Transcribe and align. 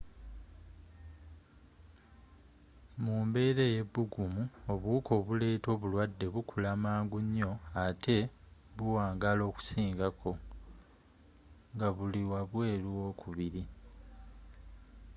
mu 3.03 3.15
mbera 3.27 3.61
eyebbugumu 3.69 4.43
obuwuka 4.73 5.11
obuleeta 5.19 5.67
obulwadde 5.75 6.25
bukula 6.33 6.69
mangu 6.83 7.17
nyo 7.35 7.51
ate 7.85 8.17
ne 8.25 8.31
buwangala 8.75 9.43
okusingako 9.51 10.31
nga 11.75 11.87
buli 11.95 12.21
wabweru 12.31 12.87
w'omubiri 12.97 13.63